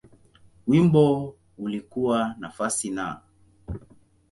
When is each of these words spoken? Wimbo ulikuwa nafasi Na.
Wimbo 0.67 1.35
ulikuwa 1.57 2.35
nafasi 2.39 2.89
Na. 2.89 3.21